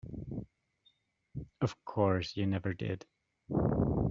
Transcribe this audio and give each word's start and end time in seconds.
Of 1.61 1.75
course 1.85 2.35
you 2.35 2.47
never 2.47 2.73
did. 2.73 3.05